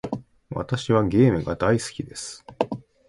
[0.49, 2.43] 私はゲームが大好きです。